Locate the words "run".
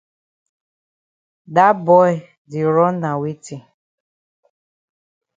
2.75-2.95